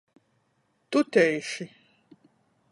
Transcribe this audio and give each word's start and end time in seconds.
Tutejši. 0.91 1.65